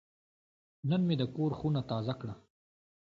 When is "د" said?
1.21-1.23